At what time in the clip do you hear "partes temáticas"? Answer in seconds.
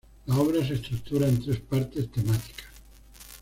1.59-2.65